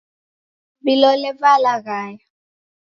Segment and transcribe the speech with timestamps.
[0.83, 2.23] Vilole valaghaya.